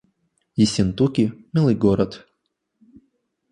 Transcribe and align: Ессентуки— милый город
Ессентуки— 0.57 1.31
милый 1.53 1.75
город 1.75 2.27